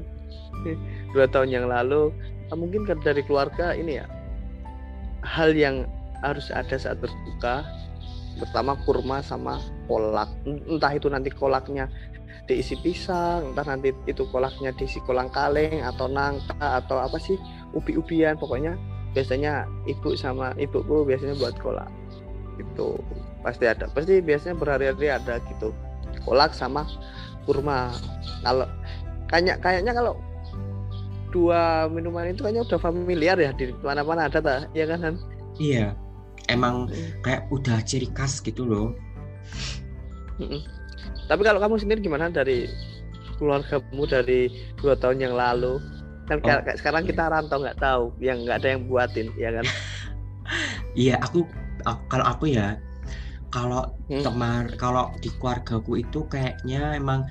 [1.13, 2.09] Dua tahun yang lalu
[2.49, 4.05] ah, mungkin kan dari keluarga ini ya
[5.25, 5.89] hal yang
[6.21, 7.65] harus ada saat berbuka.
[8.33, 10.25] Pertama kurma sama kolak.
[10.45, 11.85] Entah itu nanti kolaknya
[12.49, 17.39] diisi pisang entah nanti itu kolaknya diisi kolang kaleng atau nangka atau apa sih
[17.71, 18.35] ubi-ubian.
[18.35, 18.75] Pokoknya
[19.13, 21.89] biasanya ibu sama ibuku biasanya buat kolak
[22.57, 22.97] itu
[23.41, 25.73] pasti ada pasti biasanya berhari-hari ada gitu
[26.25, 26.85] kolak sama
[27.45, 27.93] kurma.
[28.41, 28.67] Kalau
[29.29, 30.13] kayaknya kayaknya kalau
[31.33, 35.15] dua minuman itu kayaknya udah familiar ya di mana-mana ada tak ya kan Han?
[35.57, 35.97] iya
[36.53, 36.85] emang
[37.25, 38.93] kayak udah ciri khas gitu loh
[41.29, 42.67] tapi kalau kamu sendiri gimana dari
[43.39, 45.79] keluargamu dari dua tahun yang lalu?
[46.23, 49.65] Kan Oh, kayak sekarang kita rantau nggak tahu, yang nggak ada yang buatin, ya kan?
[50.95, 51.43] iya aku,
[51.83, 52.77] aku- kalau aku ya
[53.53, 54.23] kalau Hmm.
[54.23, 57.23] temar kalau di keluargaku itu kayaknya emang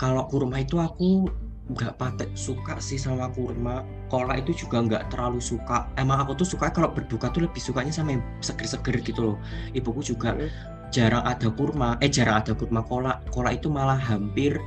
[0.00, 1.26] kalau kurma itu aku
[1.72, 6.48] nggak patek suka sih sama kurma kolak itu juga nggak terlalu suka emang aku tuh
[6.58, 9.36] suka kalau berbuka tuh lebih sukanya sama yang seger-seger gitu loh
[9.72, 10.50] ibuku juga Hmm.
[10.92, 14.60] Jarang ada kurma eh jarang ada kurma kolak kolak itu malah hampir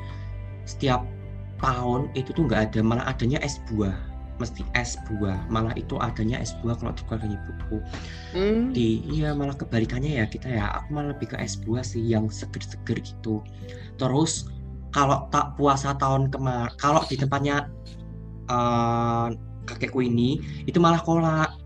[0.66, 1.06] setiap
[1.62, 3.94] tahun itu tuh nggak ada malah adanya es buah.
[4.36, 7.78] Mesti es buah malah itu adanya es buah kalau di ibuku
[8.36, 8.76] Hmm.
[8.76, 12.28] di iya malah kebalikannya ya kita ya aku malah lebih ke es buah sih yang
[12.28, 13.40] seger-seger gitu.
[13.96, 14.52] Terus
[14.92, 17.72] kalau tak puasa tahun kemarin kalau di tempatnya
[18.52, 19.28] eh,
[19.66, 21.65] kakekku ini itu malah kolak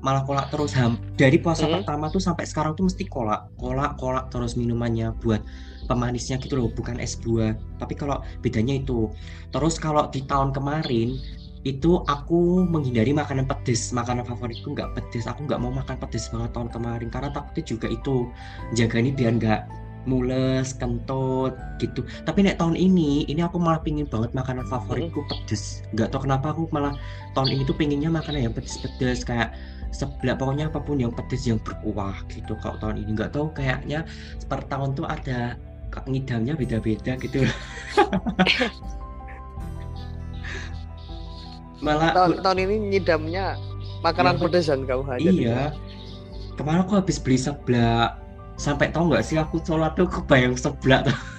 [0.00, 0.70] malah kolak terus.
[0.78, 1.80] Ham dari puasa Hmm.
[1.82, 5.42] pertama tuh sampai sekarang tuh mesti kolak kolak kolak terus minumannya buat
[5.88, 7.56] pemanisnya gitu loh bukan es buah.
[7.80, 9.10] Tapi kalau bedanya itu
[9.50, 11.16] terus kalau di tahun kemarin
[11.66, 13.90] itu aku menghindari makanan pedes.
[13.90, 17.86] Makanan favoritku nggak pedes aku nggak mau makan pedes banget tahun kemarin karena takutnya juga
[17.90, 18.30] itu
[18.78, 19.60] jaga ini biar nggak
[20.08, 22.00] mules kentut gitu.
[22.24, 25.84] Tapi nek tahun ini ini aku malah pingin banget makanan favoritku pedes.
[25.92, 26.96] Nggak tahu kenapa aku malah
[27.36, 29.52] tahun ini tuh pinginnya makanan yang pedes-pedes kayak
[29.90, 33.10] sebelah pokoknya apa pun yang pedes yang berkuah gitu kalau tahun ini.
[33.16, 34.04] Nggak tahu kayaknya
[34.46, 35.56] per tahun tuh ada
[36.06, 37.42] ngidamnya beda-beda gitu.
[41.78, 43.54] Malah Tahun, tahun ini nyidamnya
[44.02, 45.30] makanan Ya, pedesan kamu aja.
[45.30, 45.60] iya.
[46.58, 48.18] kemarin aku habis beli seblak.
[48.58, 51.14] Sampai tahu nggak sih aku sholat tuh kebayang seblak tuh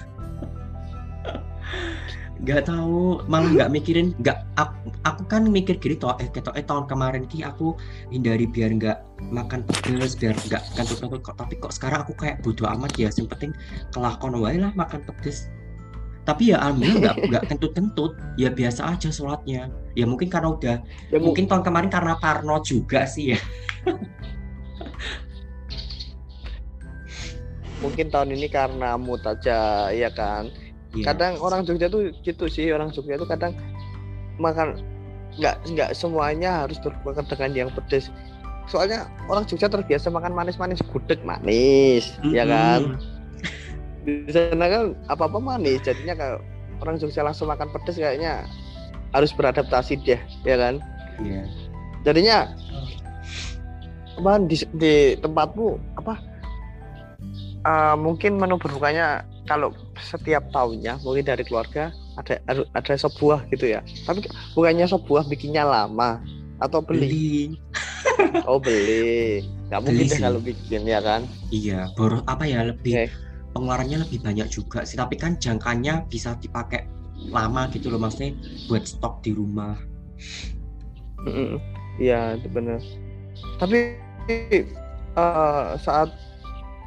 [2.39, 6.63] nggak tahu malah nggak mikirin nggak aku, aku kan mikir gini toh eh ketok eh
[6.63, 7.75] tahun kemarin ki aku
[8.15, 8.97] hindari biar nggak
[9.27, 13.27] makan pedes biar nggak kentut-kentut kok tapi kok sekarang aku kayak bodo amat ya yang
[13.27, 13.51] penting
[13.91, 15.51] kelakon wae lah makan pedes
[16.23, 19.65] tapi ya alhamdulillah nggak nggak kentut-kentut ya biasa aja sholatnya.
[19.97, 20.77] Ya mungkin karena udah
[21.09, 23.39] Ya, mu- mungkin tahun kemarin karena Parno juga sih ya.
[27.81, 30.53] Mungkin tahun ini karena mood aja, ya kan?
[30.89, 31.13] Iya.
[31.13, 33.53] kadang orang Jogja tuh gitu sih orang Jogja tuh kadang
[34.41, 34.73] makan
[35.37, 38.09] nggak nggak semuanya harus berbuka dengan yang pedes.
[38.65, 42.97] Soalnya orang Jogja terbiasa makan manis-manis gudeg manis ya kan?
[44.05, 46.39] Di sana kan apa apa manis jadinya kalau
[46.81, 48.49] orang Jogja langsung makan pedes kayaknya
[49.13, 50.81] harus beradaptasi deh ya kan?
[51.19, 51.43] Iya.
[52.07, 52.47] jadinya
[54.15, 56.15] apa di, di tempatmu apa?
[57.59, 63.83] Eh, mungkin menu berbukanya kalau setiap tahunnya mungkin dari keluarga ada ada- sebuah gitu ya
[64.07, 66.19] tapi bukannya sebuah bikinnya lama
[66.59, 68.43] atau beli Beli.
[68.49, 72.93] oh beli nggak mungkin Beli deh kalau bikin ya kan Iya, boros apa ya lebih
[72.93, 73.07] Oke.
[73.57, 74.97] pengeluarannya lebih banyak juga sih.
[75.01, 76.85] Tapi kan jangkanya bisa dipakai
[77.33, 78.37] lama gitu loh maksudnya
[78.69, 79.73] buat stok di rumah.
[81.99, 82.79] Iya itu benar
[83.59, 83.99] tapi
[84.31, 86.09] eh, saat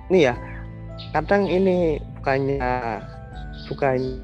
[0.09, 0.35] ini ya
[1.13, 3.03] kadang ini bukannya
[3.67, 4.15] bukannya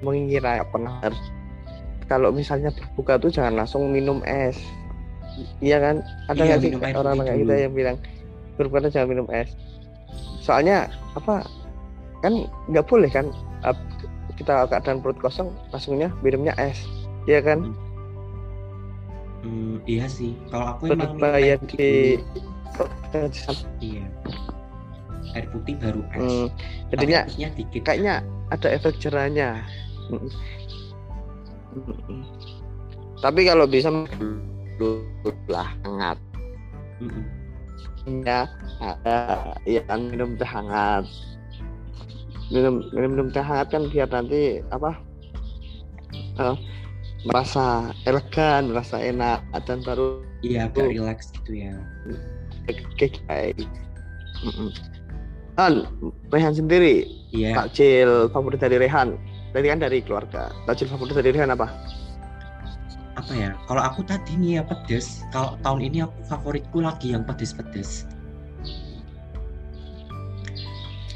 [0.00, 1.04] mengira pernah.
[2.08, 4.56] Kalau misalnya berbuka tuh jangan langsung minum es.
[5.60, 5.96] Iya kan?
[6.32, 7.60] Ada Iya, nggak sih minum air orang kayak kita dulu.
[7.60, 7.96] yang bilang
[8.56, 9.52] berbuka jangan minum es.
[10.40, 11.44] Soalnya apa
[12.24, 13.28] kan nggak boleh kan
[14.40, 16.80] kita keadaan perut kosong langsungnya minumnya es.
[17.28, 17.76] Iya kan?
[19.44, 20.32] Hmm, iya sih.
[20.48, 22.48] Kalau aku emang minum berbahaya putih di.
[23.80, 24.06] Iya.
[25.36, 26.20] Air putih baru es.
[26.20, 26.46] Hmm,
[26.90, 27.20] jadinya
[27.54, 27.82] dikit.
[27.86, 28.14] kayaknya
[28.50, 29.62] ada efek jerahnya.
[33.20, 33.92] Tapi kalau bisa
[35.50, 36.18] lah hangat.
[38.24, 38.48] Ya,
[38.80, 39.16] ada
[39.68, 41.04] yang minum teh hangat.
[42.50, 44.96] Minum minum, minum teh hangat kan biar nanti apa?
[46.40, 46.56] eh,
[47.28, 51.76] merasa elegan, merasa enak dan baru Iya, agak relax gitu ya.
[52.96, 53.66] Kayak.
[55.58, 55.84] Han,
[56.32, 57.54] Rehan sendiri Iya.
[57.54, 59.14] takjil favorit dari Rehan.
[59.50, 60.50] Tadi kan dari keluarga.
[60.66, 61.70] Takjil favorit dari Rehan apa?
[63.18, 63.50] Apa ya?
[63.66, 65.26] Kalau aku tadi nih ya pedes.
[65.34, 68.06] Kalau tahun ini aku favoritku lagi yang pedes-pedes.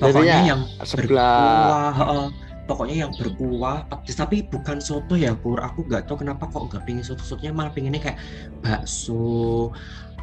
[0.03, 2.29] Pokoknya Jadinya yang sebelah berkuah,
[2.67, 6.83] pokoknya yang berkuah pedes tapi bukan soto ya pur aku nggak tahu kenapa kok nggak
[6.83, 8.19] pingin soto sotonya malah pinginnya kayak
[8.65, 9.71] bakso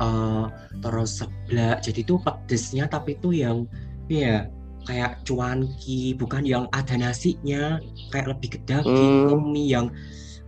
[0.01, 0.45] eh,
[0.81, 3.69] terus seblak jadi itu pedesnya tapi itu yang
[4.09, 4.49] ya
[4.89, 7.77] kayak cuanki bukan yang ada nasinya
[8.09, 9.29] kayak lebih ke daging Hmm.
[9.29, 9.87] atau mie yang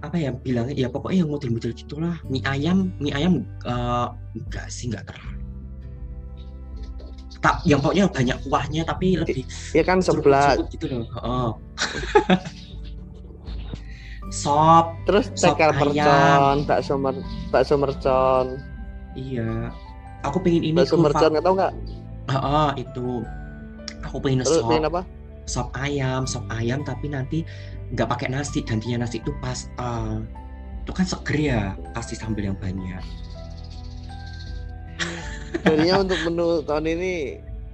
[0.04, 4.90] apa ya bilangnya ya pokoknya yang model-model gitulah mie ayam mie ayam eh, enggak sih
[4.90, 5.40] enggak terlalu
[7.44, 9.44] tak yang pokoknya banyak kuahnya tapi lebih
[9.76, 11.04] ya kan sebelah gitu loh.
[11.12, 11.50] Heeh.
[14.34, 17.20] Sop, terus Sop mercon, bakso mer
[17.54, 18.58] bakso mercon,
[19.18, 19.72] iya.
[20.24, 21.74] Aku pengen ini bakso mercon nggak tahu nggak?
[22.32, 23.10] Heeh, itu.
[24.08, 25.02] Aku pengen Terus sop, pengen apa?
[25.44, 27.44] sop ayam, sop ayam tapi nanti
[27.92, 30.24] nggak pakai nasi, gantinya nasi itu pasta.
[30.84, 31.62] Itu kan seger ya,
[31.96, 33.04] kasih sambal yang banyak.
[35.68, 37.14] Jadinya untuk menu tahun ini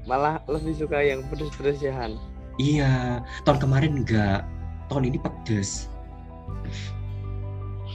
[0.09, 2.17] malah lebih suka yang pedes-pedes ya Han.
[2.59, 4.43] Iya, tahun kemarin enggak.
[4.89, 5.87] Tahun ini pedes.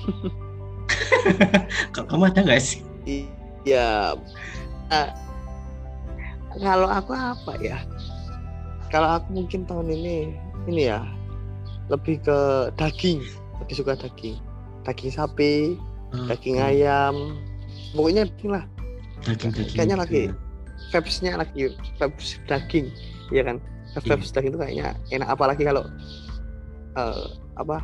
[1.95, 2.81] Kalau kamu ada nggak sih?
[3.05, 4.17] Iya.
[4.91, 5.09] Nah,
[6.57, 7.79] kalau aku apa ya?
[8.93, 10.33] Kalau aku mungkin tahun ini
[10.71, 11.03] ini ya
[11.91, 12.39] lebih ke
[12.79, 13.21] daging,
[13.61, 14.39] lebih suka daging,
[14.87, 15.77] daging sapi,
[16.31, 17.15] daging Hmm, ayam,
[17.93, 18.65] pokoknya daging lah.
[19.25, 20.33] Daging-daging Kayaknya gitu lagi ya.
[20.93, 21.63] vibes-nya lagi
[21.99, 22.87] vibes daging,
[23.35, 23.57] ya kan?
[23.99, 24.35] Vibes Iya.
[24.35, 25.85] daging itu kayaknya enak apalagi kalau
[26.97, 27.27] eh,
[27.59, 27.83] apa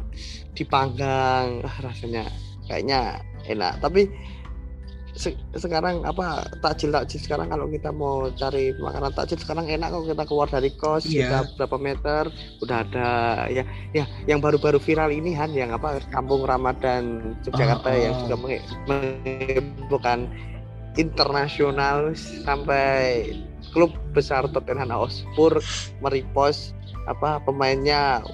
[0.55, 2.25] dipanggang ah, rasanya
[2.71, 3.19] kayaknya
[3.51, 3.79] enak.
[3.83, 4.07] Tapi
[5.21, 10.09] se- sekarang apa takjil takjil sekarang kalau kita mau cari makanan takjil sekarang enak kok
[10.09, 11.21] kita keluar dari kos Iya.
[11.21, 12.23] kita berapa meter
[12.59, 13.09] udah ada
[13.47, 13.61] ya
[13.93, 18.21] ya yang baru-baru viral ini Han yang apa kampung Ramadan Yogyakarta Oh, yang oh.
[18.25, 18.37] juga
[18.89, 20.25] menghebohkan
[20.97, 23.29] internasional sampai
[23.71, 25.61] klub besar Tottenham Hotspur
[26.01, 26.73] merepost
[27.07, 28.25] apa pemainnya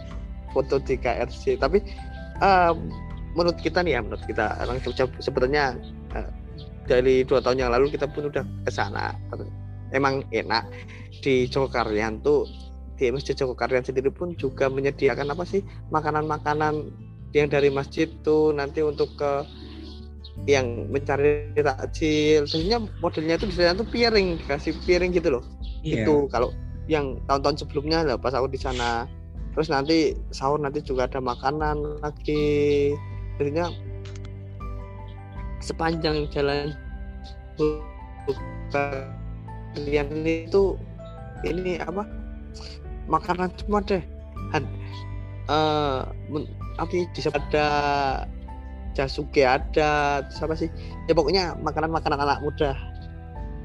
[0.51, 1.83] foto di KRC tapi
[2.39, 2.73] eh,
[3.37, 5.77] menurut kita nih ya menurut kita orang Jogja sebetulnya
[6.15, 6.31] eh,
[6.87, 9.13] dari dua tahun yang lalu kita pun udah ke sana.
[9.91, 10.67] Emang enak.
[11.21, 12.47] Di Jogokaryan tuh
[12.97, 15.61] di Masjid Jogokaryan sendiri pun juga menyediakan apa sih
[15.93, 16.89] makanan-makanan
[17.37, 19.45] yang dari masjid tuh nanti untuk ke
[20.49, 22.45] yang mencari takjil.
[22.45, 25.45] Sebenarnya modelnya itu bisa tuh piring dikasih piring gitu loh.
[25.87, 26.03] Iya.
[26.03, 26.51] itu kalau
[26.91, 29.09] yang tahun-tahun sebelumnya lah pas aku di sana.
[29.57, 32.93] Terus nanti sahur nanti juga ada makanan lagi.
[33.41, 33.73] Jadinya
[35.67, 36.71] sepanjang jalan.
[38.71, 40.79] Kalian itu
[41.43, 42.07] ini apa?
[43.11, 44.03] Makanan semua deh.
[44.55, 44.63] Han
[45.47, 46.01] eh
[46.31, 47.67] men- apa sana ada
[48.95, 50.71] jasuke ada terus apa sih?
[51.11, 52.79] Ya pokoknya makanan-makanan anak muda.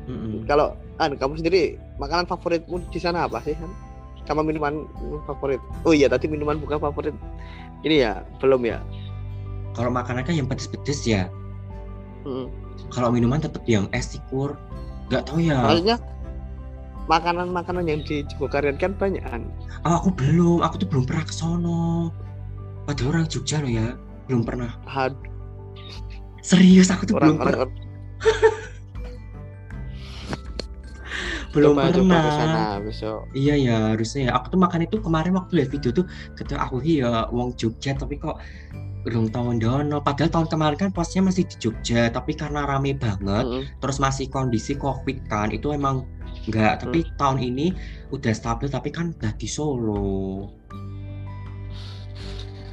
[0.09, 0.49] Mm-mm.
[0.49, 3.69] kalau an kamu sendiri makanan favoritmu di sana apa sih Han?
[4.25, 4.89] sama minuman
[5.29, 5.61] favorit.
[5.85, 7.13] Oh iya tadi minuman bukan favorit.
[7.85, 8.11] Ini ya
[8.41, 8.81] belum ya?
[9.77, 11.29] Kalau makanan kan yang pedes-pedes ya.
[12.25, 12.47] Mm.
[12.91, 14.57] Kalau minuman tetap yang es tikur.
[15.11, 15.59] Gak tahu ya.
[15.59, 15.97] maksudnya
[17.09, 19.43] makanan-makanan yang di Jogokaryan kan banyak kan
[19.83, 20.63] Oh, aku belum.
[20.63, 22.13] Aku tuh belum pernah ke sono.
[22.87, 23.97] Padahal orang Jogja loh ya.
[24.29, 24.71] Belum pernah.
[24.87, 25.17] Had-
[26.41, 27.69] Serius aku tuh belum pernah.
[31.51, 32.31] Belum coba coba pernah.
[32.31, 34.31] sana besok Iya ya harusnya ya.
[34.39, 36.05] Aku tuh makan itu kemarin waktu lihat video tuh
[36.39, 38.39] kata aku ya wong Jogja tapi kok
[39.01, 39.97] belum tahun dono.
[40.01, 43.63] Padahal tahun kemarin kan posnya masih di Jogja tapi karena rame banget Mm-mm.
[43.81, 46.05] terus masih kondisi covid kan itu emang
[46.47, 47.73] enggak tapi tahun ini
[48.13, 50.49] udah stabil tapi kan udah di Solo.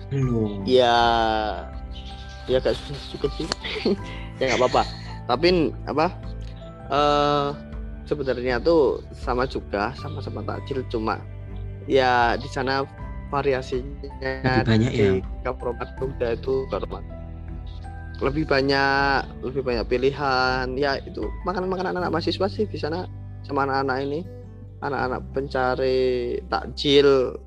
[0.08, 0.64] Belum.
[0.64, 0.96] ya
[2.48, 3.44] ya gak susah juga sih
[4.40, 4.82] ya nggak apa-apa
[5.28, 6.06] tapi apa
[6.88, 7.48] eh
[8.08, 11.20] sebenarnya tuh sama juga sama-sama takjil cuma
[11.84, 12.88] ya di sana
[13.28, 15.10] variasinya Lebih banyak ya?
[15.44, 17.18] Kabupaten Jogja itu Kabupaten
[18.18, 20.66] lebih banyak lebih banyak pilihan.
[20.74, 23.06] Ya itu makanan-makanan anak mahasiswa sih di sana
[23.46, 24.20] sama anak-anak ini.
[24.82, 27.38] Anak-anak pencari takjil.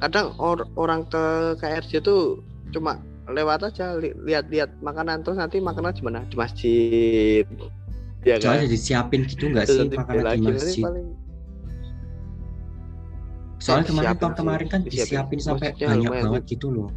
[0.00, 5.24] Kadang or, orang ke KRJ itu cuma lewat aja li- lihat-lihat makanan.
[5.24, 6.20] Terus nanti makanan di mana?
[6.28, 7.44] Di masjid.
[8.24, 8.56] Ya kan?
[8.56, 10.80] soalnya disiapin gitu nggak sih makanan di masjid?
[10.80, 11.12] paling
[13.58, 15.04] soalnya kemarin tahun sih, kemarin kan disiapin.
[15.08, 16.88] disiapin sampai banyak banget gitu loh.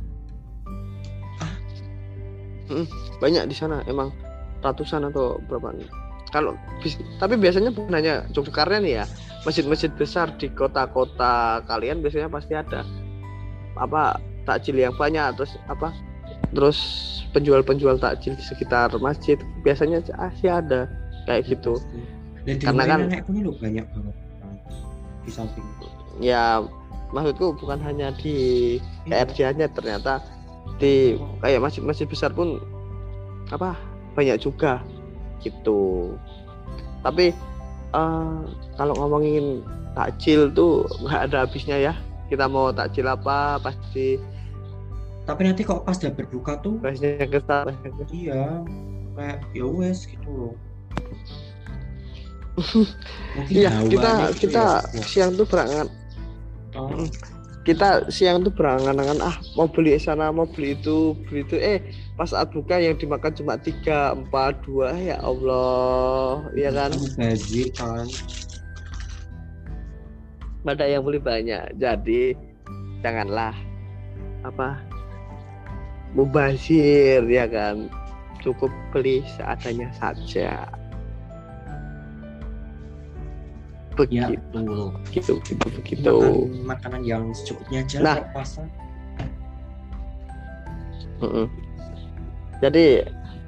[3.17, 4.11] Banyak di sana emang
[4.59, 5.87] ratusan atau berapa nih.
[6.27, 6.59] Kalau
[7.23, 9.05] tapi biasanya bukan hanya Yogyakarta nih ya?
[9.47, 12.83] Masjid-masjid besar di kota-kota kalian biasanya pasti ada
[13.79, 15.95] apa takjil yang banyak terus apa
[16.51, 16.79] terus
[17.31, 20.03] penjual-penjual takjil di sekitar masjid biasanya
[20.35, 20.91] sih ada
[21.23, 21.79] kayak gitu.
[22.43, 24.15] Dan Karena kan- banyak banget
[25.23, 25.63] di samping
[26.19, 26.63] ya
[27.15, 28.77] maksudku bukan hanya di
[29.07, 30.19] KRJ nya ternyata
[30.77, 32.59] di kayak masjid-masjid besar pun
[33.53, 33.77] apa
[34.13, 34.83] banyak juga
[35.41, 36.13] gitu.
[37.05, 37.31] Tapi
[37.95, 38.39] eh,
[38.75, 39.63] kalau ngomongin
[39.95, 41.93] takjil tuh nggak ada habisnya ya.
[42.27, 44.19] Kita mau takjil apa pasti
[45.27, 47.75] tapi nanti kok pas udah berbuka tuh bahasnya ke sana.
[48.15, 48.63] iya
[49.19, 50.55] kayak ya wes gitu loh.
[53.53, 55.85] Iya kita kita ya, siang tuh berangan
[56.77, 57.09] Oh,
[57.65, 61.57] kita siang tuh berangan-angan ah mau beli sana mau beli itu beli itu.
[61.57, 61.81] Eh
[62.13, 66.93] pas saat buka yang dimakan cuma tiga empat dua ya Allah ya kan?
[66.93, 68.05] Mubazir kan.
[70.67, 71.81] Ada yang beli banyak?
[71.81, 72.37] Jadi
[73.01, 73.57] janganlah
[74.45, 74.77] apa
[76.13, 77.89] mubazir ya kan?
[78.45, 80.69] Cukup beli seadanya saja
[84.09, 86.15] ya begitu betul begitu begitu begitu
[86.61, 88.17] makan makanan yang secukupnya aja Nah.
[88.35, 88.61] puasa
[91.17, 91.49] Mm-mm.
[92.61, 93.01] Jadi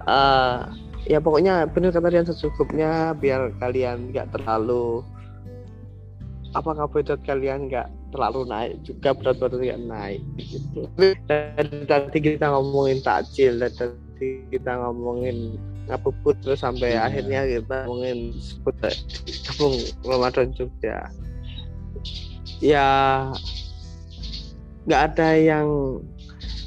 [0.10, 0.58] eh
[1.06, 5.06] ya pokoknya benar kata Rian secukupnya biar kalian nggak terlalu
[6.58, 10.90] apa karbohidrat kalian nggak terlalu naik juga berat badan nggak naik gitu.
[11.30, 17.10] Dan tadi kita ngomongin takjil dan tadi kita ngomongin ngabubut terus sampai Iya.
[17.10, 18.76] akhirnya kita ngomongin sebut
[19.50, 19.76] kampung
[20.06, 21.10] Ramadan Jogja.
[22.62, 22.88] Ya
[24.86, 25.68] nggak ada yang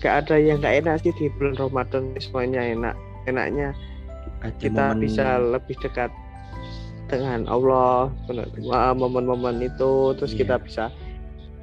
[0.03, 2.95] nggak ada yang nggak enak sih di bulan Ramadan semuanya enak
[3.27, 3.71] enaknya
[4.43, 6.11] ada kita momen bisa lebih dekat
[7.07, 8.11] dengan Allah
[8.95, 10.39] momen-momen itu terus Iya.
[10.43, 10.85] kita bisa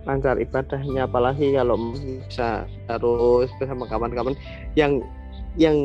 [0.08, 4.36] lancar ibadahnya apalagi kalau bisa terus bersama kawan-kawan
[4.80, 5.04] yang
[5.60, 5.76] yang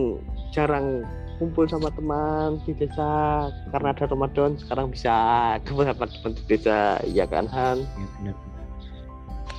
[0.54, 1.02] jarang
[1.36, 3.48] kumpul sama teman di desa.
[3.74, 5.14] Karena ada Ramadan sekarang bisa
[5.62, 7.02] ke beberapa teman di desa.
[7.08, 7.82] Ya kan Han?
[7.98, 8.36] Ya benar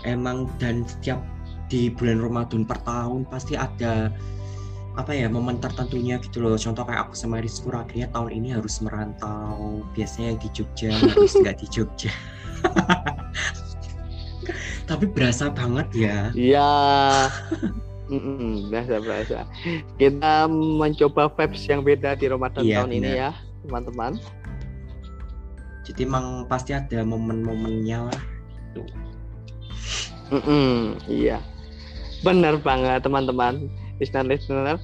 [0.06, 1.20] emang dan setiap
[1.68, 4.14] di bulan Ramadan per tahun pasti ada
[4.96, 6.56] apa ya momen tertentunya gitu loh.
[6.56, 9.84] Contoh kayak aku sama Rizky akhirnya tahun ini harus merantau.
[9.92, 12.14] Biasanya di Jogja harus nggak di Jogja.
[14.90, 16.32] Tapi berasa banget ya.
[16.32, 16.72] Iya.
[18.06, 19.38] Mm-mm, biasa biasa.
[19.98, 23.18] Kita mencoba vibes yang beda di Ramadan Iya, tahun ini benar.
[23.18, 23.30] ya,
[23.66, 24.14] teman-teman.
[25.86, 28.22] jadi emang pasti ada momen-momennya lah
[30.34, 31.38] Mm-mm, iya.
[32.26, 33.70] Benar banget teman-teman.
[34.02, 34.82] Listener-listener.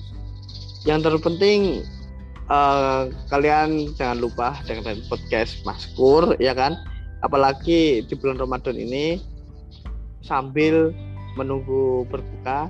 [0.85, 1.81] Yang terpenting
[2.45, 6.77] eh, kalian jangan lupa dengerin podcast Maskur ya kan.
[7.21, 9.17] Apalagi di bulan Ramadan ini
[10.21, 10.93] sambil
[11.33, 12.69] menunggu berbuka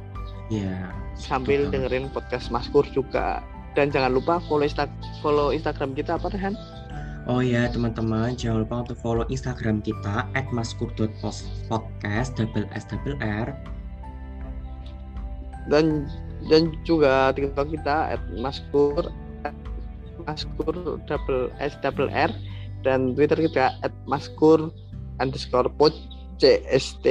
[0.52, 1.88] ya sambil Betul.
[1.88, 3.40] dengerin podcast Maskur juga.
[3.72, 4.84] Dan jangan lupa follow Insta
[5.24, 6.60] follow Instagram kita apa Rehan?
[7.30, 13.56] Oh ya teman-teman jangan lupa untuk follow Instagram kita @maskur.podcast double s double r
[15.72, 16.10] dan
[16.52, 19.08] dan juga TikTok kita @maskur
[20.26, 22.34] maskur double s double r
[22.82, 23.78] dan Twitter kita
[24.10, 24.74] @maskur
[25.22, 25.94] underscore pod
[26.42, 27.06] cst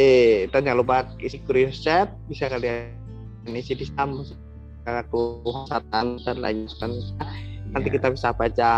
[0.50, 2.99] dan jangan lupa isi curious chat bisa kalian
[3.46, 4.20] isi di spam
[4.84, 5.44] aku
[5.86, 7.14] dan lain sebagainya
[7.70, 7.94] nanti Ya.
[7.96, 8.72] kita bisa baca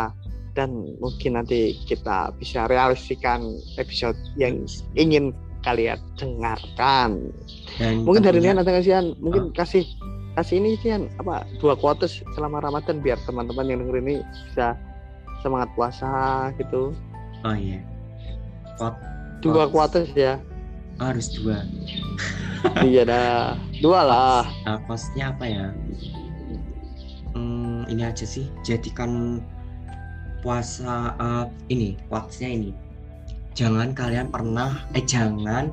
[0.53, 3.41] dan mungkin nanti kita bisa realisasikan
[3.81, 5.33] episode yang ingin
[5.65, 7.33] kalian dengarkan.
[7.81, 9.07] Dan mungkin dari tentunya- Rian ada nggak sih Han?
[9.17, 9.87] mungkin kasih
[10.35, 14.15] kasih ini sih apa dua quotes selama Ramadan biar teman-teman yang denger ini
[14.51, 14.77] bisa
[15.41, 16.13] semangat puasa
[16.61, 16.93] gitu.
[17.47, 17.81] Oh iya.
[18.77, 19.01] Quote-
[19.41, 20.13] dua Quotes.
[20.13, 20.43] quotes
[20.99, 21.65] ya harus dua
[22.89, 25.67] iya dah dua lah Nah, quotesnya apa ya?
[27.35, 28.47] Hmm, ini aja sih.
[28.63, 29.43] Jadikan
[30.41, 32.71] puasa eh, ini, quotesnya ini.
[33.53, 35.69] Jangan kalian pernah, eh jangan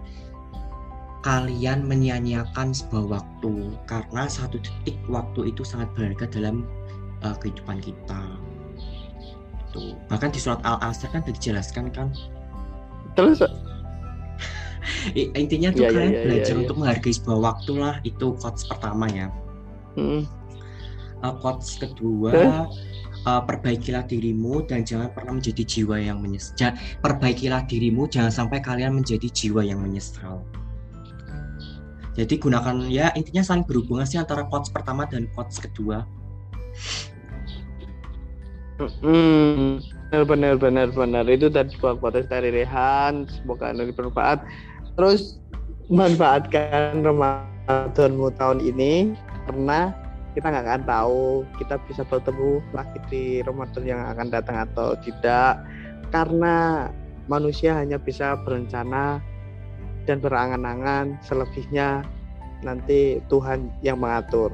[1.19, 6.63] kalian menyia-nyiakan sebuah waktu karena satu detik waktu itu sangat berharga dalam
[7.27, 8.23] uh, kehidupan kita.
[9.75, 9.99] Tuh.
[10.07, 12.07] Bahkan di surat Al-Asr kan sudah dijelaskan kan.
[13.19, 13.43] Terus
[15.15, 16.63] intinya tuh Iya, iya, kalian iya, belajar iya, iya.
[16.63, 19.27] untuk menghargai sebuah waktu lah itu quotes pertama ya.
[19.97, 20.23] Mm,
[21.19, 22.47] Uh, quotes kedua Eh?
[23.27, 26.71] uh, perbaikilah dirimu dan jangan pernah menjadi jiwa yang menyesal.
[27.03, 30.39] Perbaikilah dirimu jangan sampai kalian menjadi jiwa yang menyesal.
[32.15, 36.07] Jadi gunakan ya intinya saling berhubungan sih antara quotes pertama dan quotes kedua.
[38.79, 44.41] mm, benar benar benar benar itu tadi buat podcast dari Rehan semoga anda bermanfaat.
[44.97, 45.37] Terus
[45.93, 49.13] manfaatkan Ramadanmu tahun ini
[49.45, 49.93] karena
[50.33, 55.61] kita nggak akan tahu kita bisa bertemu lagi di Ramadan yang akan datang atau tidak.
[56.09, 56.89] Karena
[57.29, 59.21] manusia hanya bisa berencana
[60.09, 62.01] dan berangan-angan selebihnya
[62.65, 64.49] nanti Tuhan yang mengatur.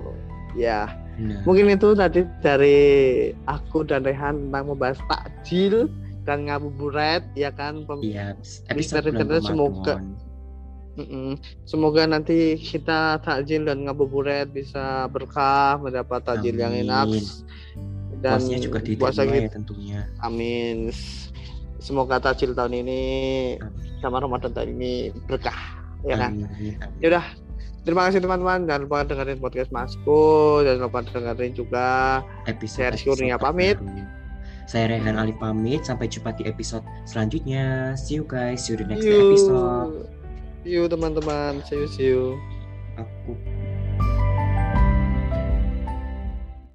[0.59, 2.77] Ya Mungkin itu tadi dari
[3.47, 5.87] aku dan Rehan tentang membahas takjil
[6.25, 8.33] dan ngabuburit ya kan Pem- iya
[8.67, 9.13] episode
[9.45, 10.01] semoga.
[10.95, 11.35] Mm-mm.
[11.67, 17.11] semoga nanti kita takjil dan ngabuburit bisa berkah mendapat takjil yang enak
[18.23, 20.01] dan juga puasa kita ya tentunya.
[20.23, 20.89] amin
[21.83, 23.01] semoga takjil tahun ini
[23.59, 23.99] Amin.
[24.01, 25.59] sama Ramadan tahun ini berkah
[26.07, 26.79] ya kan amin.
[27.03, 27.25] Yaudah,
[27.85, 28.65] terima kasih teman-teman.
[28.65, 30.65] Jangan lupa dengerin podcast Masku.
[30.65, 31.89] Jangan lupa dengerin juga.
[32.49, 33.77] Episode, Saya Kurnia pamit.
[34.65, 35.85] Saya Rehan Ali pamit.
[35.85, 37.93] Sampai jumpa di episode selanjutnya.
[37.93, 38.65] See you guys.
[38.65, 39.21] See you the next See you.
[39.31, 39.93] episode.
[40.65, 41.61] See you teman-teman.
[41.69, 42.35] See you, see you.
[42.97, 43.37] Aku